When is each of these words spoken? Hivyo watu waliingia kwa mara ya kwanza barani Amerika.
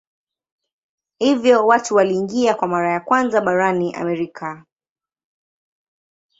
Hivyo 1.19 1.67
watu 1.67 1.95
waliingia 1.95 2.55
kwa 2.55 2.67
mara 2.67 2.93
ya 2.93 2.99
kwanza 2.99 3.41
barani 3.41 3.93
Amerika. 3.95 4.65